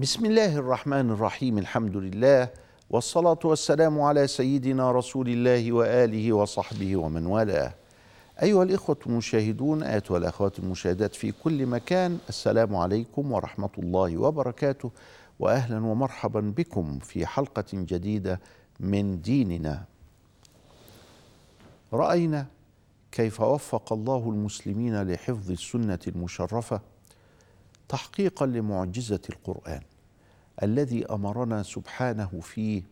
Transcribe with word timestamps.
بسم 0.00 0.26
الله 0.26 0.56
الرحمن 0.56 1.10
الرحيم 1.10 1.58
الحمد 1.58 1.96
لله 1.96 2.48
والصلاة 2.90 3.38
والسلام 3.44 4.00
على 4.00 4.26
سيدنا 4.26 4.92
رسول 4.92 5.28
الله 5.28 5.72
وآله 5.72 6.32
وصحبه 6.32 6.96
ومن 6.96 7.26
والاه. 7.26 7.74
أيها 8.42 8.62
الإخوة 8.62 8.96
المشاهدون 9.06 9.82
أيها 9.82 10.16
الأخوات 10.16 10.58
المشاهدات 10.58 11.14
في 11.14 11.32
كل 11.32 11.66
مكان 11.66 12.18
السلام 12.28 12.76
عليكم 12.76 13.32
ورحمة 13.32 13.70
الله 13.78 14.18
وبركاته 14.18 14.90
وأهلا 15.38 15.86
ومرحبا 15.86 16.40
بكم 16.40 16.98
في 16.98 17.26
حلقة 17.26 17.64
جديدة 17.72 18.40
من 18.80 19.20
ديننا. 19.20 19.84
رأينا 21.92 22.46
كيف 23.12 23.40
وفق 23.40 23.92
الله 23.92 24.30
المسلمين 24.30 25.02
لحفظ 25.02 25.50
السنة 25.50 26.00
المشرفة 26.08 26.80
تحقيقا 27.90 28.46
لمعجزة 28.46 29.20
القرآن 29.30 29.80
الذي 30.62 31.06
أمرنا 31.06 31.62
سبحانه 31.62 32.40
فيه 32.42 32.82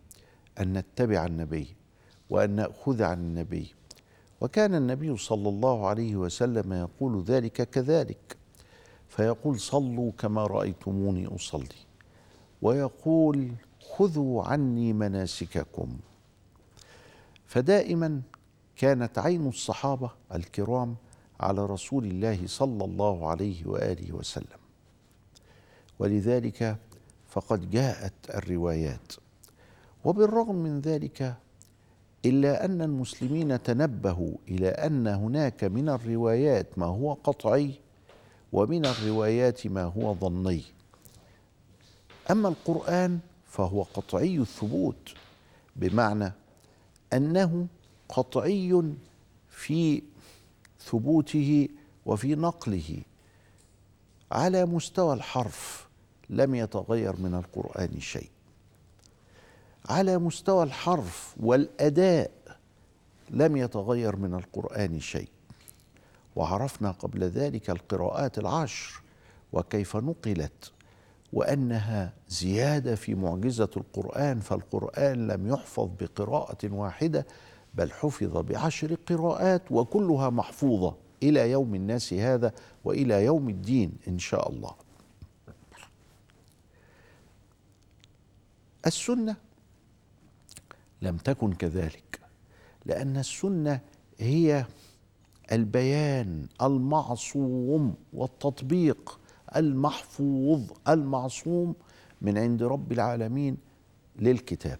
أن 0.61 0.72
نتبع 0.72 1.27
النبي 1.27 1.77
وأن 2.31 2.50
نأخذ 2.50 3.03
عن 3.03 3.19
النبي. 3.19 3.75
وكان 4.41 4.75
النبي 4.75 5.17
صلى 5.17 5.48
الله 5.48 5.87
عليه 5.87 6.17
وسلم 6.17 6.72
يقول 6.72 7.22
ذلك 7.22 7.70
كذلك 7.70 8.37
فيقول 9.09 9.61
صلوا 9.61 10.12
كما 10.19 10.47
رأيتموني 10.47 11.27
أصلي 11.27 11.78
ويقول 12.62 13.53
خذوا 13.81 14.42
عني 14.42 14.92
مناسككم 14.92 15.97
فدائما 17.47 18.20
كانت 18.77 19.19
عين 19.19 19.48
الصحابة 19.48 20.11
الكرام 20.34 20.97
على 21.41 21.67
رسول 21.67 22.05
الله 22.05 22.47
صلى 22.47 22.84
الله 22.84 23.28
عليه 23.28 23.67
وآله 23.67 24.12
وسلم. 24.12 24.58
ولذلك 25.98 26.77
فقد 27.28 27.70
جاءت 27.70 28.12
الروايات. 28.34 29.12
وبالرغم 30.04 30.54
من 30.54 30.80
ذلك 30.80 31.36
إلا 32.24 32.64
أن 32.64 32.82
المسلمين 32.82 33.62
تنبهوا 33.62 34.36
إلى 34.48 34.69
أن 34.69 35.06
هناك 35.06 35.64
من 35.64 35.88
الروايات 35.88 36.78
ما 36.78 36.86
هو 36.86 37.12
قطعي 37.12 37.74
ومن 38.52 38.86
الروايات 38.86 39.66
ما 39.66 39.82
هو 39.82 40.14
ظني. 40.14 40.64
أما 42.30 42.48
القرآن 42.48 43.19
فهو 43.46 43.82
قطعي 43.82 44.38
الثبوت 44.38 45.14
بمعنى 45.76 46.32
أنه 47.12 47.66
قطعي 48.08 48.82
في 49.50 50.02
ثبوته 50.80 51.69
وفي 52.06 52.34
نقله 52.34 53.02
على 54.32 54.66
مستوى 54.66 55.14
الحرف. 55.14 55.88
لم 56.31 56.55
يتغير 56.55 57.17
من 57.17 57.34
القرآن 57.34 58.01
شيء. 58.01 58.31
على 59.89 60.19
مستوى 60.19 60.62
الحرف 60.62 61.34
والأداء 61.41 62.31
لم 63.31 63.56
يتغير 63.56 64.16
من 64.16 64.34
القرآن 64.34 65.00
شيء. 65.00 65.28
وعرفنا 66.37 66.91
قبل 66.91 67.25
ذلك 67.25 67.71
القراءات 67.71 68.38
العشر 68.38 69.03
وكيف 69.53 69.97
نقلت 69.97 70.72
وأنها 71.33 72.12
زيادة 72.28 72.94
في 72.94 73.15
معجزة 73.15 73.71
القرآن 73.77 74.41
فالقرآن 74.41 75.27
لم 75.28 75.49
يحفظ 75.49 75.88
بقراءة 76.00 76.72
واحدة 76.72 77.27
بل 77.75 77.93
حفظ 77.93 78.37
بعشر 78.37 78.94
قراءات 78.94 79.62
وكلها 79.71 80.31
محفوظة 80.31 80.94
إلى 81.22 81.50
يوم 81.50 81.75
الناس 81.75 82.12
هذا 82.12 82.53
وإلى 82.84 83.25
يوم 83.25 83.49
الدين 83.49 83.93
إن 84.09 84.19
شاء 84.19 84.50
الله. 84.50 84.71
السنة. 88.87 89.37
لم 91.03 91.16
تكن 91.16 91.53
كذلك 91.53 92.21
لأن 92.87 93.16
السنة 93.16 93.81
هي 94.19 94.65
البيان 95.53 96.47
المعصوم 96.62 97.94
والتطبيق 98.12 99.21
المحفوظ 99.56 100.62
المعصوم 100.88 101.75
من 102.22 102.38
عند 102.38 102.62
رب 102.62 102.93
العالمين 102.93 103.56
للكتاب. 104.19 104.78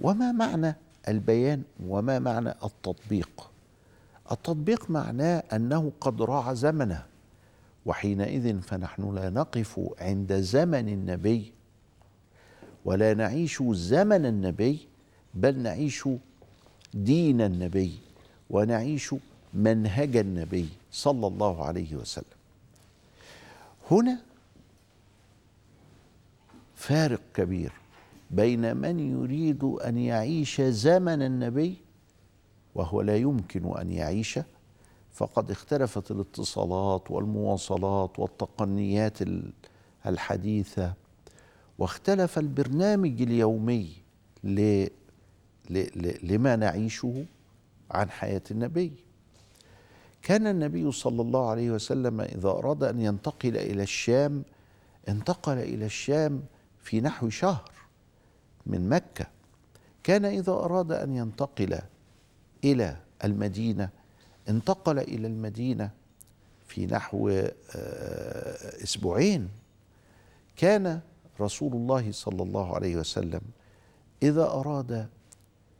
وما 0.00 0.32
معنى 0.32 0.76
البيان 1.08 1.62
وما 1.86 2.18
معنى 2.18 2.50
التطبيق؟ 2.50 3.50
التطبيق 4.32 4.90
معناه 4.90 5.42
أنه 5.52 5.92
قد 6.00 6.22
راعى 6.22 6.54
زمنه 6.56 7.06
وحينئذ 7.86 8.60
فنحن 8.60 9.14
لا 9.14 9.30
نقف 9.30 9.80
عند 10.00 10.32
زمن 10.32 10.88
النبي 10.88 11.52
ولا 12.84 13.14
نعيش 13.14 13.62
زمن 13.62 14.26
النبي 14.26 14.88
بل 15.34 15.58
نعيش 15.58 16.08
دين 16.94 17.40
النبي 17.40 17.92
ونعيش 18.50 19.14
منهج 19.54 20.16
النبي 20.16 20.68
صلى 20.92 21.26
الله 21.26 21.64
عليه 21.64 21.94
وسلم. 21.94 22.24
هنا 23.90 24.18
فارق 26.74 27.20
كبير 27.34 27.72
بين 28.30 28.76
من 28.76 28.98
يريد 29.00 29.64
أن 29.64 29.98
يعيش 29.98 30.60
زمن 30.60 31.22
النبي 31.22 31.76
وهو 32.74 33.00
لا 33.00 33.16
يمكن 33.16 33.76
أن 33.78 33.92
يعيش 33.92 34.38
فقد 35.12 35.50
اختلفت 35.50 36.10
الاتصالات 36.10 37.10
والمواصلات 37.10 38.18
والتقنيات 38.18 39.18
الحديثة 40.06 40.92
واختلف 41.78 42.38
البرنامج 42.38 43.22
اليومي 43.22 43.92
ل... 44.44 44.86
ل... 45.70 46.14
لما 46.22 46.56
نعيشه 46.56 47.24
عن 47.90 48.10
حياة 48.10 48.42
النبي. 48.50 48.92
كان 50.22 50.46
النبي 50.46 50.92
صلى 50.92 51.22
الله 51.22 51.50
عليه 51.50 51.70
وسلم 51.70 52.20
إذا 52.20 52.48
أراد 52.48 52.84
أن 52.84 53.00
ينتقل 53.00 53.56
إلى 53.56 53.82
الشام 53.82 54.42
انتقل 55.08 55.58
إلى 55.58 55.86
الشام 55.86 56.42
في 56.82 57.00
نحو 57.00 57.28
شهر 57.28 57.70
من 58.66 58.88
مكة. 58.88 59.26
كان 60.02 60.24
إذا 60.24 60.52
أراد 60.52 60.92
أن 60.92 61.16
ينتقل 61.16 61.78
إلى 62.64 62.96
المدينة 63.24 63.88
انتقل 64.48 64.98
إلى 64.98 65.26
المدينة 65.26 65.90
في 66.66 66.86
نحو 66.86 67.28
أسبوعين. 68.82 69.48
كان 70.56 71.00
رسول 71.40 71.72
الله 71.72 72.12
صلى 72.12 72.42
الله 72.42 72.74
عليه 72.74 72.96
وسلم 72.96 73.40
إذا 74.22 74.44
أراد 74.44 75.08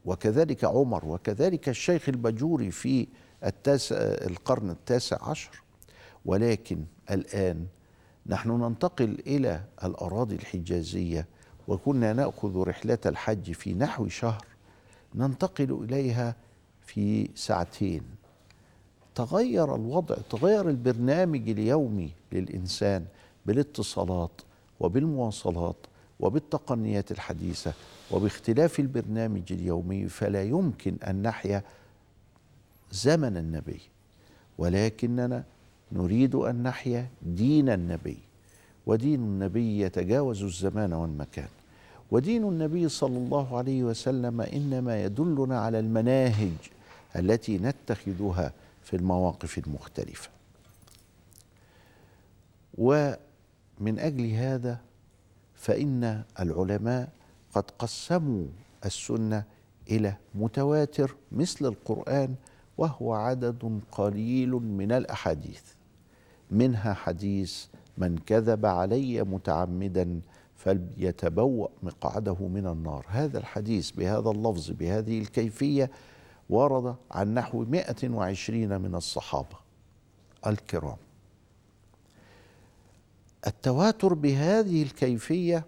وكذلك 0.05 0.65
عمر 0.65 1.07
وكذلك 1.07 1.69
الشيخ 1.69 2.09
البجوري 2.09 2.71
في 2.71 3.09
التاسع 3.45 3.97
القرن 4.01 4.71
التاسع 4.71 5.29
عشر 5.29 5.63
ولكن 6.25 6.85
الآن 7.11 7.67
نحن 8.27 8.51
ننتقل 8.51 9.23
إلى 9.27 9.65
الأراضي 9.85 10.35
الحجازية 10.35 11.27
وكنا 11.69 12.13
نأخذ 12.13 12.57
رحلة 12.57 12.99
الحج 13.07 13.53
في 13.53 13.75
نحو 13.75 14.09
شهر 14.09 14.47
ننتقل 15.15 15.85
إليها 15.85 16.37
في 16.81 17.31
ساعتين. 17.35 18.03
تغير 19.15 19.75
الوضع 19.75 20.17
تغير 20.31 20.69
البرنامج 20.69 21.49
اليومي 21.51 22.13
للإنسان 22.33 23.05
بالاتصالات 23.47 24.41
وبالمواصلات 24.83 25.77
وبالتقنيات 26.21 27.11
الحديثة 27.11 27.73
وباختلاف 28.11 28.81
البرنامج 28.81 29.43
اليومي 29.51 30.09
فلا 30.09 30.43
يمكن 30.43 30.97
أن 31.09 31.23
نحيا 31.23 31.63
زمن 32.93 33.37
النبي. 33.37 33.81
ولكننا 34.59 35.45
نريد 35.93 36.35
أن 36.35 36.63
نحيا 36.63 37.09
دين 37.23 37.69
النبي. 37.69 38.19
ودين 38.87 39.21
النبي 39.21 39.81
يتجاوز 39.81 40.43
الزمان 40.43 40.93
والمكان. 40.93 41.49
ودين 42.11 42.45
النبي 42.45 42.89
صلى 42.89 43.19
الله 43.19 43.59
عليه 43.59 43.83
وسلم 43.85 44.41
إنما 44.41 45.05
يدلنا 45.05 45.61
على 45.61 45.79
المناهج 45.79 46.59
التي 47.17 47.59
نتخذها 47.59 48.53
في 48.85 48.97
المواقف 48.97 49.59
المختلفة. 49.59 50.31
ومن 53.81 53.99
أجل 53.99 54.31
هذا 54.31 54.81
فإن 55.55 56.23
العلماء 56.41 57.09
قد 57.55 57.65
قسموا 57.79 58.47
السنة 58.85 59.45
إلى 59.91 60.17
متواتر 60.35 61.17
مثل 61.33 61.67
القرآن 61.67 62.35
وهو 62.79 63.13
عدد 63.13 63.81
قليل 63.93 64.51
من 64.51 64.93
الأحاديث. 64.93 65.63
منها 66.51 66.95
حديث 66.95 67.67
من 67.99 68.19
كذب 68.19 68.67
علي 68.67 69.23
متعمدا 69.23 70.21
فليتبوأ 70.57 71.69
مقعده 71.83 72.37
من 72.41 72.67
النار 72.67 73.07
هذا 73.09 73.39
الحديث 73.39 73.91
بهذا 73.91 74.31
اللفظ 74.31 74.71
بهذه 74.71 75.19
الكيفية 75.21 75.91
ورد 76.51 76.97
عن 77.11 77.35
نحو 77.35 77.65
120 77.65 78.81
من 78.81 78.95
الصحابة 78.95 79.57
الكرام. 80.47 80.97
التواتر 83.47 84.15
بهذه 84.15 84.83
الكيفية 84.83 85.65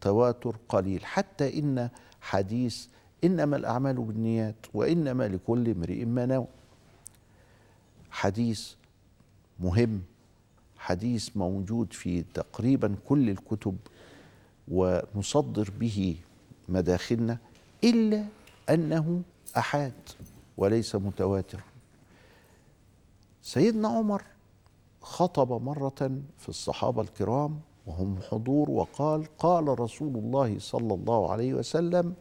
تواتر 0.00 0.56
قليل 0.68 1.04
حتى 1.04 1.58
إن 1.58 1.90
حديث 2.20 2.86
إنما 3.24 3.56
الأعمال 3.56 3.94
بالنيات 3.96 4.56
وإنما 4.74 5.28
لكل 5.28 5.68
امرئ 5.70 6.04
ما 6.04 6.26
نوى. 6.26 6.46
حديث 8.10 8.72
مهم 9.60 10.02
حديث 10.76 11.36
موجود 11.36 11.92
في 11.92 12.24
تقريبا 12.34 12.96
كل 13.08 13.30
الكتب 13.30 13.76
ونصدر 14.68 15.70
به 15.80 16.16
مداخلنا 16.68 17.38
إلا 17.84 18.24
أنه 18.70 19.22
أحاد 19.56 19.92
وليس 20.56 20.94
متواتر. 20.94 21.60
سيدنا 23.42 23.88
عمر 23.88 24.22
خطب 25.04 25.62
مرة 25.62 26.10
في 26.38 26.48
الصحابة 26.48 27.02
الكرام 27.02 27.60
وهم 27.86 28.18
حضور 28.30 28.70
وقال 28.70 29.24
قال 29.38 29.80
رسول 29.80 30.16
الله 30.16 30.58
صلى 30.58 30.94
الله 30.94 31.32
عليه 31.32 31.54
وسلم 31.54 32.14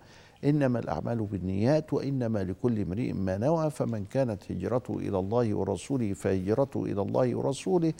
إنما 0.43 0.79
الأعمال 0.79 1.25
بالنيات 1.25 1.93
وإنما 1.93 2.43
لكل 2.43 2.79
امرئ 2.81 3.13
ما 3.13 3.37
نوى 3.37 3.69
فمن 3.69 4.05
كانت 4.05 4.51
هجرته 4.51 4.97
إلى 4.97 5.19
الله 5.19 5.53
ورسوله 5.53 6.13
فهجرته 6.13 6.83
إلى 6.83 7.01
الله 7.01 7.35
ورسوله 7.35 7.93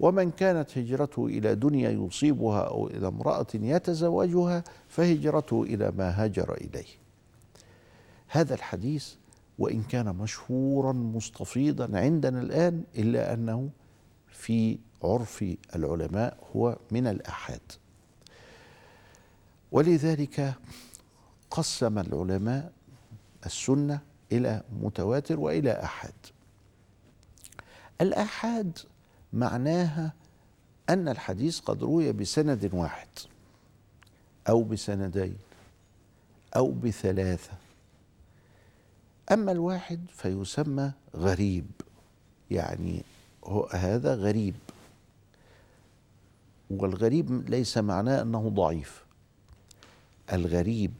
ومن 0.00 0.30
كانت 0.30 0.78
هجرته 0.78 1.26
إلى 1.26 1.54
دنيا 1.54 1.90
يصيبها 1.90 2.60
أو 2.60 2.86
إلى 2.86 3.08
امرأة 3.08 3.46
يتزوجها 3.54 4.64
فهجرته 4.88 5.62
إلى 5.62 5.92
ما 5.98 6.24
هاجر 6.24 6.54
إليه. 6.54 6.88
هذا 8.28 8.54
الحديث 8.54 9.14
وإن 9.58 9.82
كان 9.82 10.16
مشهورا 10.16 10.92
مستفيضا 10.92 11.98
عندنا 11.98 12.40
الآن 12.40 12.82
إلا 12.98 13.34
أنه 13.34 13.70
في 14.38 14.78
عرف 15.02 15.44
العلماء 15.76 16.36
هو 16.56 16.76
من 16.90 17.06
الأحاد. 17.06 17.60
ولذلك 19.72 20.54
قسم 21.50 21.98
العلماء 21.98 22.72
السنة 23.46 24.00
إلى 24.32 24.62
متواتر 24.82 25.40
وإلى 25.40 25.82
أحاد. 25.82 26.14
الأحاد 28.00 28.78
معناها 29.32 30.12
أن 30.90 31.08
الحديث 31.08 31.60
قد 31.60 31.82
روي 31.82 32.12
بسند 32.12 32.70
واحد 32.74 33.08
أو 34.48 34.62
بسندين 34.62 35.36
أو 36.56 36.72
بثلاثة. 36.72 37.52
أما 39.32 39.52
الواحد 39.52 40.00
فيسمى 40.12 40.92
غريب 41.16 41.66
يعني 42.50 43.02
هذا 43.72 44.14
غريب. 44.14 44.54
والغريب 46.70 47.50
ليس 47.50 47.78
معناه 47.78 48.22
أنه 48.22 48.48
ضعيف. 48.48 49.04
الغريب 50.32 50.92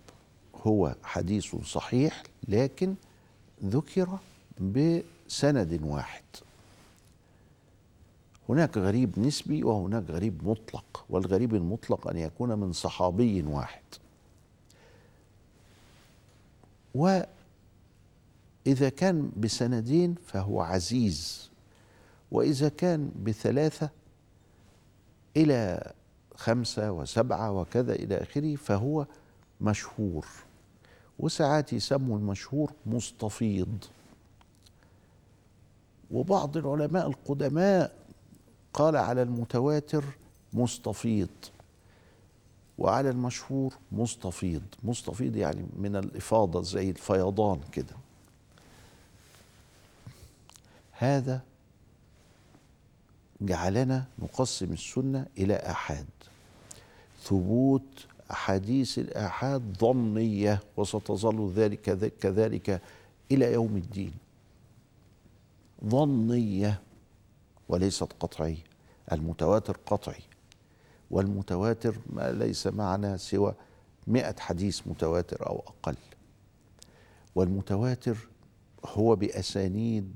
هو 0.66 0.94
حديث 1.02 1.56
صحيح 1.56 2.22
لكن 2.48 2.94
ذكر 3.64 4.18
بسند 4.60 5.80
واحد. 5.82 6.24
هناك 8.48 8.78
غريب 8.78 9.18
نسبي 9.18 9.64
وهناك 9.64 10.10
غريب 10.10 10.48
مطلق 10.48 11.04
والغريب 11.10 11.54
المطلق 11.54 12.08
أن 12.08 12.16
يكون 12.16 12.58
من 12.58 12.72
صحابي 12.72 13.42
واحد. 13.42 13.82
وإذا 16.94 17.28
كان 18.96 19.30
بسندين 19.36 20.14
فهو 20.26 20.60
عزيز. 20.60 21.50
وإذا 22.32 22.68
كان 22.68 23.10
بثلاثة 23.24 23.90
إلى 25.36 25.92
خمسة 26.34 26.92
وسبعة 26.92 27.52
وكذا 27.52 27.92
إلى 27.92 28.22
آخره 28.22 28.56
فهو 28.56 29.06
مشهور. 29.60 30.26
وساعات 31.18 31.72
يسموا 31.72 32.18
المشهور 32.18 32.72
مستفيض. 32.86 33.84
وبعض 36.10 36.56
العلماء 36.56 37.06
القدماء 37.06 37.96
قال 38.72 38.96
على 38.96 39.22
المتواتر 39.22 40.04
مستفيض. 40.52 41.28
وعلى 42.78 43.10
المشهور 43.10 43.74
مستفيض. 43.92 44.62
مستفيض 44.84 45.36
يعني 45.36 45.66
من 45.76 45.96
الإفاضة 45.96 46.62
زي 46.62 46.90
الفيضان 46.90 47.60
كده. 47.72 47.96
هذا 50.92 51.40
جعلنا 53.40 54.04
نقسم 54.18 54.72
السنة 54.72 55.26
إلى 55.38 55.54
آحاد. 55.54 56.06
ثبوت 57.22 58.06
أحاديث 58.30 58.98
الآحاد 58.98 59.76
ظنية 59.80 60.60
وستظل 60.76 61.52
ذلك 61.52 61.80
كذلك 62.20 62.82
إلى 63.32 63.52
يوم 63.52 63.76
الدين. 63.76 64.14
ظنية 65.84 66.82
وليست 67.68 68.12
قطعية 68.20 68.64
المتواتر 69.12 69.76
قطعي. 69.86 70.22
والمتواتر 71.10 71.98
ما 72.06 72.32
ليس 72.32 72.66
معنا 72.66 73.16
سوى 73.16 73.54
مئة 74.06 74.40
حديث 74.40 74.80
متواتر 74.86 75.46
أو 75.46 75.58
أقل. 75.66 75.96
والمتواتر 77.34 78.28
هو 78.84 79.16
بأسانيد 79.16 80.14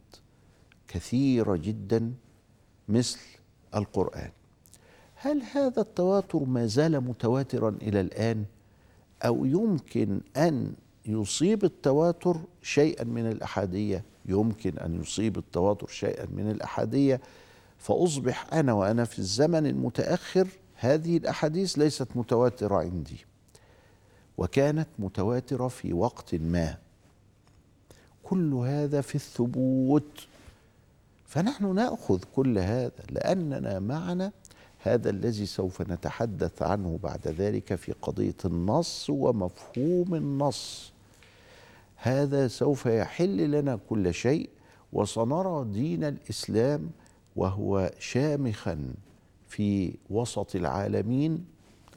كثيرة 0.89 1.57
جدا 1.57 2.13
مثل 2.89 3.19
القرآن. 3.75 4.31
هل 5.15 5.43
هذا 5.43 5.83
التواتر 5.83 6.39
ما 6.39 6.67
زال 6.67 7.01
متواترا 7.01 7.77
إلى 7.83 8.01
الآن؟ 8.01 8.45
أو 9.23 9.45
يمكن 9.45 10.21
أن 10.37 10.75
يصيب 11.07 11.65
التواتر 11.65 12.37
شيئا 12.63 13.05
من 13.05 13.27
الأحادية؟ 13.31 14.05
يمكن 14.27 14.79
أن 14.79 15.01
يصيب 15.03 15.39
التواتر 15.39 15.87
شيئا 15.87 16.27
من 16.27 16.51
الأحادية. 16.51 17.21
فأصبح 17.79 18.55
أنا 18.55 18.73
وأنا 18.73 19.05
في 19.05 19.19
الزمن 19.19 19.67
المتأخر 19.67 20.49
هذه 20.75 21.17
الأحاديث 21.17 21.79
ليست 21.79 22.09
متواترة 22.15 22.77
عندي. 22.77 23.27
وكانت 24.39 24.89
متواترة 24.99 25.69
في 25.69 25.93
وقت 25.93 26.35
ما. 26.35 26.77
كل 28.23 28.55
هذا 28.55 29.01
في 29.01 29.15
الثبوت. 29.15 30.27
فنحن 31.33 31.75
نأخذ 31.75 32.21
كل 32.37 32.59
هذا 32.59 33.03
لأننا 33.11 33.79
معنا 33.79 34.33
هذا 34.79 35.11
الذي 35.11 35.47
سوف 35.47 35.83
نتحدث 35.83 36.63
عنه 36.63 36.99
بعد 37.03 37.29
ذلك 37.29 37.75
في 37.75 37.93
قضية 37.93 38.37
النص 38.45 39.11
ومفهوم 39.11 40.15
النص. 40.15 40.93
هذا 41.97 42.49
سوف 42.49 42.87
يحل 42.87 43.51
لنا 43.51 43.79
كل 43.89 44.15
شيء 44.15 44.51
وسنرى 44.93 45.65
دين 45.73 46.05
الإسلام 46.05 46.91
وهو 47.37 47.91
شامخا 47.99 48.95
في 49.49 49.95
وسط 50.11 50.57
العالمين 50.57 51.45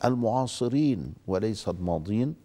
المعاصرين 0.06 1.13
وليس 1.27 1.70
الماضين 1.70 2.36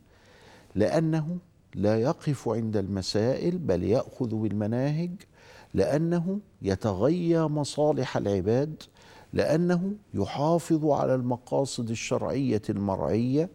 لأنه 0.75 1.39
لا 1.75 2.01
يقف 2.01 2.49
عند 2.49 2.77
المسائل 2.77 3.59
بل 3.59 3.85
يأخذ 3.85 4.35
بالمناهج 4.35 5.11
لأنه 5.75 6.39
يتغيى 6.63 7.43
مصالح 7.43 8.17
العباد 8.17 8.83
لأنه 9.33 9.93
يحافظ 10.15 10.87
على 10.87 11.15
المقاصد 11.15 11.91
الشرعية 11.91 12.63
المرعية 12.71 13.49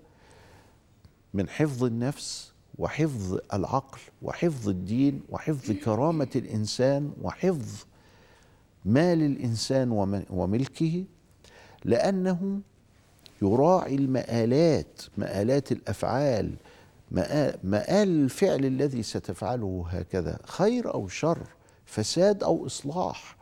من 1.34 1.50
حفظ 1.50 1.84
النفس 1.84 2.52
وحفظ 2.78 3.40
العقل 3.54 4.00
وحفظ 4.22 4.70
الدين 4.70 5.22
وحفظ 5.30 5.72
كرامة 5.72 6.28
الإنسان 6.36 7.12
وحفظ 7.22 7.84
مال 8.86 9.24
الإنسان 9.24 9.92
وملكه 10.30 11.04
لأنه 11.86 12.60
يراعي 13.42 13.96
المآلات 13.96 15.02
مآلات 15.18 15.72
الأفعال 15.72 16.56
مآل 17.12 18.08
الفعل 18.10 18.66
الذي 18.66 19.04
ستفعله 19.04 19.86
هكذا 19.90 20.40
خير 20.46 20.94
أو 20.94 21.08
شر. 21.08 21.48
فساد 21.86 22.44
أو 22.44 22.66
إصلاح 22.66 23.36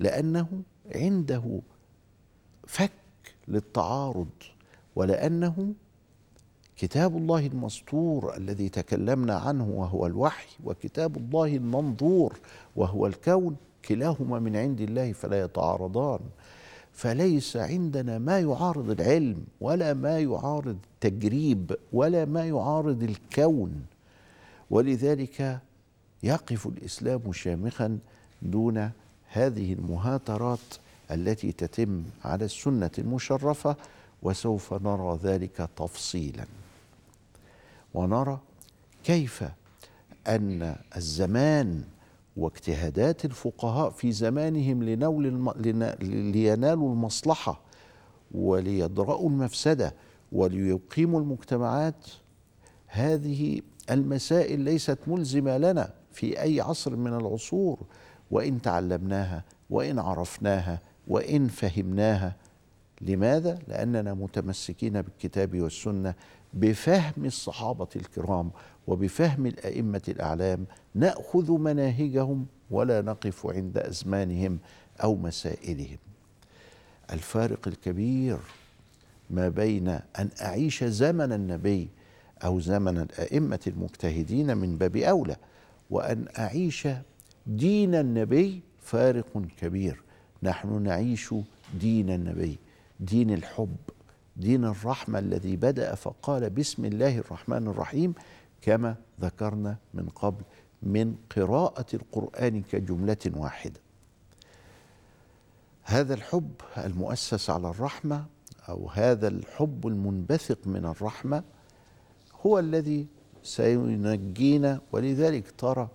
لأنه 0.00 0.48
عنده 0.94 1.60
فك 2.66 2.92
للتعارض 3.48 4.28
ولأنه 4.96 5.74
كتاب 6.76 7.16
الله 7.16 7.46
المسطور 7.46 8.36
الذي 8.36 8.68
تكلمنا 8.68 9.34
عنه 9.34 9.68
وهو 9.68 10.06
الوحي 10.06 10.56
وكتاب 10.64 11.16
الله 11.16 11.56
المنظور 11.56 12.38
وهو 12.76 13.06
الكون 13.06 13.56
كلاهما 13.88 14.38
من 14.38 14.56
عند 14.56 14.80
الله 14.80 15.12
فلا 15.12 15.40
يتعارضان. 15.40 16.20
فليس 16.92 17.56
عندنا 17.56 18.18
ما 18.18 18.40
يعارض 18.40 18.90
العلم 18.90 19.44
ولا 19.60 19.94
ما 19.94 20.18
يعارض 20.18 20.78
التجريب 20.94 21.76
ولا 21.92 22.24
ما 22.24 22.46
يعارض 22.46 23.02
الكون. 23.02 23.86
ولذلك 24.70 25.60
يقف 26.26 26.66
الإسلام 26.66 27.32
شامخا 27.32 27.98
دون 28.42 28.90
هذه 29.28 29.72
المهاترات 29.72 30.58
التي 31.10 31.52
تتم 31.52 32.02
على 32.24 32.44
السنة 32.44 32.90
المشرفة 32.98 33.76
وسوف 34.22 34.72
نرى 34.72 35.18
ذلك 35.22 35.68
تفصيلا. 35.76 36.44
ونرى 37.94 38.38
كيف 39.04 39.44
أن 40.26 40.76
الزمان 40.96 41.84
واجتهادات 42.36 43.24
الفقهاء 43.24 43.90
في 43.90 44.12
زمانهم 44.12 44.82
لنول 44.82 45.26
الم... 45.26 45.50
لينالوا 46.32 46.92
المصلحة 46.92 47.60
وليدرأوا 48.34 49.28
المفسدة 49.30 49.94
وليقيموا 50.32 51.20
المجتمعات 51.20 52.06
هذه 52.86 53.60
المسائل 53.90 54.60
ليست 54.60 54.98
ملزمة 55.06 55.58
لنا. 55.58 55.90
في 56.16 56.42
أي 56.42 56.60
عصر 56.60 56.96
من 56.96 57.14
العصور 57.14 57.78
وإن 58.30 58.62
تعلمناها 58.62 59.44
وإن 59.70 59.98
عرفناها 59.98 60.80
وإن 61.08 61.48
فهمناها. 61.48 62.36
لماذا؟ 63.00 63.58
لأننا 63.68 64.14
متمسكين 64.14 65.02
بالكتاب 65.02 65.60
والسنة 65.60 66.14
بفهم 66.54 67.24
الصحابة 67.24 67.88
الكرام 67.96 68.50
وبفهم 68.86 69.46
الأئمة 69.46 70.02
الأعلام. 70.08 70.64
نأخذ 70.94 71.52
مناهجهم 71.52 72.46
ولا 72.70 73.02
نقف 73.02 73.46
عند 73.46 73.78
أزمانهم 73.78 74.58
أو 75.02 75.16
مسائلهم. 75.16 75.98
الفارق 77.12 77.68
الكبير 77.68 78.38
ما 79.30 79.48
بين 79.48 79.88
أن 79.88 80.28
أعيش 80.42 80.84
زمن 80.84 81.32
النبي 81.32 81.88
أو 82.44 82.60
زمن 82.60 82.98
الأئمة 82.98 83.60
المجتهدين 83.66 84.56
من 84.56 84.76
باب 84.78 84.96
أولى 84.96 85.36
وأن 85.90 86.26
أعيش 86.38 86.88
دين 87.46 87.94
النبي 87.94 88.60
فارق 88.80 89.42
كبير. 89.58 90.02
نحن 90.42 90.82
نعيش 90.82 91.34
دين 91.80 92.10
النبي 92.10 92.58
دين 93.00 93.30
الحب 93.30 93.76
دين 94.36 94.64
الرحمة 94.64 95.18
الذي 95.18 95.56
بدأ 95.56 95.94
فقال 95.94 96.50
بسم 96.50 96.84
الله 96.84 97.18
الرحمن 97.18 97.66
الرحيم 97.68 98.14
كما 98.62 98.96
ذكرنا 99.20 99.76
من 99.94 100.08
قبل 100.08 100.42
من 100.82 101.16
قراءة 101.36 101.86
القرآن 101.94 102.62
كجملة 102.62 103.16
واحدة. 103.26 103.80
هذا 105.82 106.14
الحب 106.14 106.52
المؤسس 106.78 107.50
على 107.50 107.70
الرحمة 107.70 108.24
أو 108.68 108.88
هذا 108.88 109.28
الحب 109.28 109.86
المنبثق 109.86 110.58
من 110.66 110.84
الرحمة 110.84 111.42
هو 112.46 112.58
الذي 112.58 113.06
سينجينا 113.46 114.80
ولذلك 114.92 115.50
ترى 115.58 115.88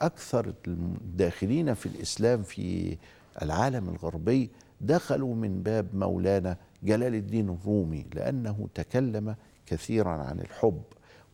أكثر 0.00 0.54
الداخلين 0.66 1.74
في 1.74 1.86
الإسلام 1.86 2.42
في 2.42 2.96
العالم 3.42 3.88
الغربي 3.88 4.50
دخلوا 4.80 5.34
من 5.34 5.62
باب 5.62 5.94
مولانا 5.94 6.56
جلال 6.82 7.14
الدين 7.14 7.48
الرومي 7.48 8.06
لأنه 8.14 8.68
تكلم 8.74 9.36
كثيرا 9.66 10.10
عن 10.10 10.40
الحب 10.40 10.82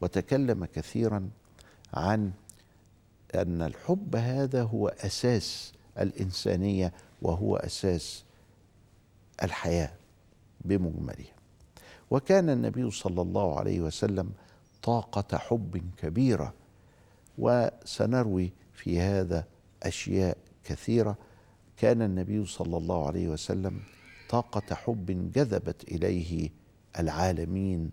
وتكلم 0.00 0.64
كثيرا 0.64 1.28
عن 1.94 2.30
أن 3.34 3.62
الحب 3.62 4.16
هذا 4.16 4.62
هو 4.62 4.88
أساس 4.88 5.72
الإنسانية 6.00 6.92
وهو 7.22 7.56
أساس 7.56 8.24
الحياة 9.42 9.90
بمجملها. 10.60 11.34
وكان 12.10 12.50
النبي 12.50 12.90
صلى 12.90 13.22
الله 13.22 13.58
عليه 13.58 13.80
وسلم 13.80 14.30
طاقة 14.84 15.38
حب 15.38 15.82
كبيرة 15.96 16.54
وسنروي 17.38 18.52
في 18.72 19.00
هذا 19.00 19.44
أشياء 19.82 20.36
كثيرة. 20.64 21.16
كان 21.76 22.02
النبي 22.02 22.46
صلى 22.46 22.76
الله 22.76 23.06
عليه 23.06 23.28
وسلم 23.28 23.80
طاقة 24.30 24.74
حب 24.74 25.32
جذبت 25.32 25.84
إليه 25.88 26.50
العالمين 26.98 27.90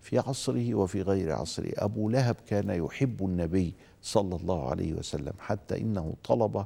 في 0.00 0.18
عصره 0.18 0.74
وفي 0.74 1.02
غير 1.02 1.32
عصره. 1.32 1.72
أبو 1.76 2.08
لهب 2.08 2.36
كان 2.46 2.70
يحب 2.70 3.24
النبي 3.24 3.74
صلى 4.02 4.36
الله 4.36 4.70
عليه 4.70 4.92
وسلم 4.94 5.32
حتى 5.38 5.80
إنه 5.80 6.14
طلب 6.24 6.64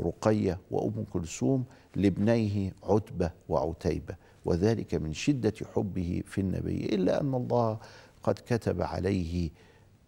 رقية 0.00 0.60
وأم 0.70 1.04
كلثوم 1.12 1.64
لابنيه 1.96 2.72
عتبة 2.82 3.30
وعتيبة 3.48 4.16
وذلك 4.44 4.94
من 4.94 5.12
شدة 5.12 5.54
حبه 5.74 6.22
في 6.26 6.40
النبي 6.40 6.84
إلا 6.84 7.20
أن 7.20 7.34
الله 7.34 7.78
قد 8.28 8.38
كتب 8.46 8.82
عليه 8.82 9.50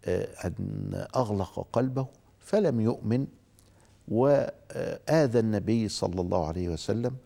آه، 0.05 0.29
أن 0.45 1.07
أغلق 1.17 1.67
قلبه 1.73 2.07
فلم 2.41 2.81
يؤمن 2.81 3.27
وآذى 4.09 5.39
النبي 5.39 5.89
صلى 5.89 6.21
الله 6.21 6.47
عليه 6.47 6.69
وسلم 6.69 7.17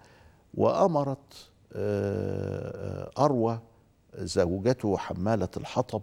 وأمرت 0.55 1.49
آه، 1.73 3.11
أروى 3.19 3.59
زوجته 4.19 4.97
حمالة 4.97 5.49
الحطب 5.57 6.03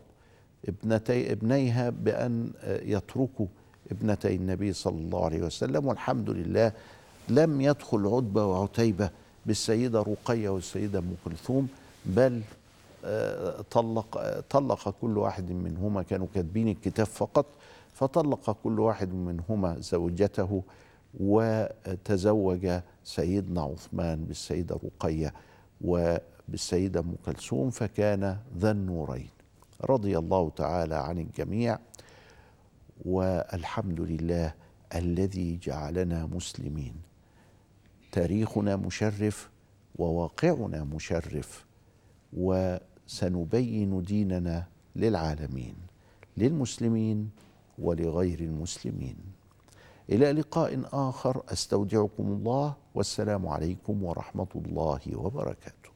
ابنتي 0.67 1.31
ابنيها 1.31 1.89
بأن 1.89 2.51
يتركوا 2.67 3.47
ابنتي 3.91 4.35
النبي 4.35 4.73
صلى 4.73 4.99
الله 4.99 5.25
عليه 5.25 5.41
وسلم 5.41 5.87
والحمد 5.87 6.29
لله 6.29 6.71
لم 7.29 7.61
يدخل 7.61 8.07
عتبة 8.07 8.45
وعتيبة 8.45 9.09
بالسيدة 9.45 10.01
رقية 10.01 10.49
والسيدة 10.49 10.99
أم 10.99 11.15
كلثوم 11.25 11.67
بل 12.05 12.33
آه، 12.33 12.60
طلق 13.71 14.39
طلق 14.49 14.89
كل 15.01 15.17
واحد 15.17 15.51
منهما 15.51 16.03
كانوا 16.03 16.27
كاتبين 16.33 16.67
الكتاب 16.67 17.05
فقط 17.05 17.45
فطلق 17.93 18.57
كل 18.63 18.79
واحد 18.79 19.13
منهما 19.13 19.79
زوجته 19.79 20.63
وتزوج 21.19 22.79
سيدنا 23.03 23.61
عثمان 23.61 24.23
بالسيدة 24.23 24.79
رقية 24.83 25.33
وبالسيدة 25.81 26.99
أم 26.99 27.15
كلثوم 27.25 27.69
فكان 27.69 28.37
ذا 28.57 28.71
النورين. 28.71 29.29
رضي 29.83 30.17
الله 30.17 30.49
تعالى 30.49 30.95
عن 30.95 31.17
الجميع 31.17 31.79
والحمد 33.05 34.01
لله 34.01 34.53
الذي 34.95 35.57
جعلنا 35.57 36.25
مسلمين. 36.25 36.93
تاريخنا 38.11 38.75
مشرف 38.75 39.49
وواقعنا 39.95 40.83
مشرف 40.83 41.65
وسنبين 43.11 44.01
ديننا 44.01 44.65
للعالمين 44.95 45.75
للمسلمين 46.37 47.29
ولغير 47.79 48.39
المسلمين. 48.39 49.15
إلى 50.09 50.31
لقاء 50.31 50.81
آخر 50.93 51.43
أستودعكم 51.49 52.23
الله 52.23 52.73
والسلام 52.95 53.47
عليكم 53.47 54.03
ورحمة 54.03 54.47
الله 54.55 54.99
وبركاته. 55.15 55.91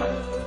Bye. 0.00 0.39